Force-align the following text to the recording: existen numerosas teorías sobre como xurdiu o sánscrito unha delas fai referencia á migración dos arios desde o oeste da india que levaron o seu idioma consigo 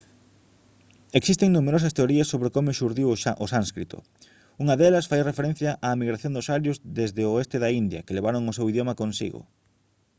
existen 1.19 1.49
numerosas 1.55 1.95
teorías 1.97 2.29
sobre 2.33 2.53
como 2.55 2.75
xurdiu 2.79 3.07
o 3.43 3.45
sánscrito 3.53 3.97
unha 4.63 4.75
delas 4.81 5.07
fai 5.09 5.21
referencia 5.31 5.77
á 5.85 5.87
migración 6.01 6.33
dos 6.35 6.49
arios 6.57 6.77
desde 6.99 7.21
o 7.27 7.31
oeste 7.35 7.57
da 7.63 7.73
india 7.81 8.03
que 8.05 8.15
levaron 8.17 8.49
o 8.51 8.55
seu 8.57 8.65
idioma 8.71 8.99
consigo 9.01 9.41